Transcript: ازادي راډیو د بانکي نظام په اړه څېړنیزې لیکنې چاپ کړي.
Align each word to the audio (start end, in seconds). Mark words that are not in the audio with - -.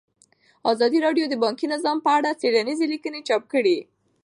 ازادي 0.71 0.99
راډیو 1.05 1.25
د 1.29 1.35
بانکي 1.43 1.65
نظام 1.73 1.97
په 2.05 2.11
اړه 2.17 2.37
څېړنیزې 2.41 2.85
لیکنې 2.93 3.19
چاپ 3.27 3.43
کړي. 3.53 3.77